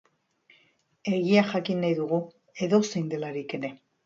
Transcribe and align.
Egia 1.11 1.43
jakin 1.51 1.83
nahi 1.83 1.99
dugu, 2.01 2.19
edozein 2.69 3.15
delarik 3.15 3.57
ere. 3.61 3.73